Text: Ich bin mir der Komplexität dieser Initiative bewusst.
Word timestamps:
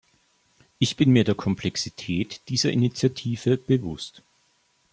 Ich 0.79 0.95
bin 0.95 1.11
mir 1.11 1.23
der 1.25 1.35
Komplexität 1.35 2.41
dieser 2.49 2.71
Initiative 2.71 3.55
bewusst. 3.57 4.23